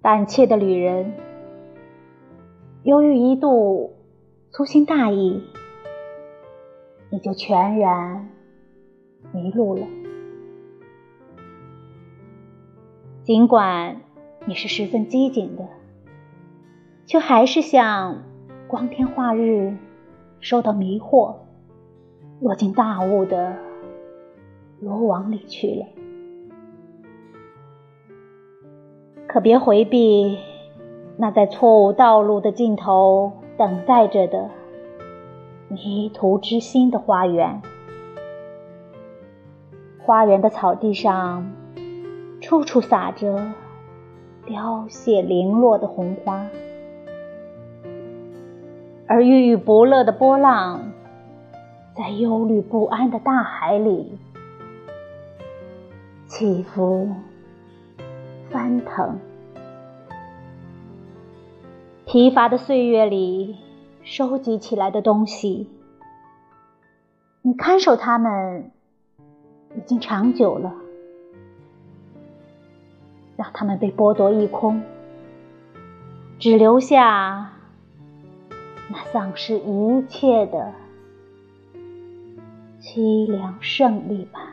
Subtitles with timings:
[0.00, 1.12] 胆怯的旅人，
[2.82, 3.97] 由于一度
[4.50, 5.42] 粗心大意，
[7.10, 8.28] 你就全然
[9.30, 9.86] 迷路了。
[13.22, 14.00] 尽管
[14.46, 15.68] 你是十分机警的，
[17.04, 18.22] 却还是像
[18.66, 19.76] 光天化日
[20.40, 21.36] 受到迷惑，
[22.40, 23.54] 落进大雾的
[24.80, 25.86] 罗网里去了。
[29.26, 30.38] 可别回避
[31.18, 34.48] 那在错误道路的尽头等待着的
[35.68, 37.60] 迷途之心的花园。
[39.98, 41.44] 花园的草地上，
[42.40, 43.52] 处处撒着
[44.46, 46.46] 凋谢零落的红花，
[49.08, 50.92] 而郁郁不乐的波浪，
[51.96, 54.16] 在忧虑不安的大海里
[56.26, 57.08] 起伏。
[58.50, 59.18] 翻腾，
[62.10, 63.54] 疲乏的岁月里
[64.02, 65.68] 收集起来的东西，
[67.42, 68.70] 你看守它们
[69.76, 70.74] 已经长久了，
[73.36, 74.82] 让它们被剥夺一空，
[76.38, 77.52] 只留下
[78.88, 80.72] 那丧失一切的
[82.80, 84.47] 凄凉胜利吧。